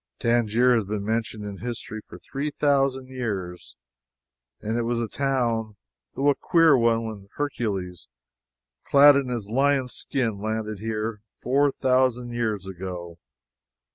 [0.19, 3.75] Tangier has been mentioned in history for three thousand years.
[4.59, 5.75] And it was a town,
[6.15, 8.07] though a queer one, when Hercules,
[8.83, 13.19] clad in his lion skin, landed here, four thousand years ago.